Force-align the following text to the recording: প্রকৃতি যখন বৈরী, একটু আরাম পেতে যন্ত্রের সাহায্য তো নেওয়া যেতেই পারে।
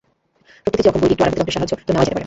প্রকৃতি 0.63 0.83
যখন 0.87 0.99
বৈরী, 1.03 1.13
একটু 1.15 1.23
আরাম 1.25 1.33
পেতে 1.33 1.39
যন্ত্রের 1.41 1.55
সাহায্য 1.57 1.73
তো 1.87 1.91
নেওয়া 1.93 2.05
যেতেই 2.05 2.13
পারে। 2.15 2.19